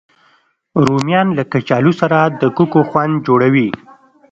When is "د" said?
2.41-2.43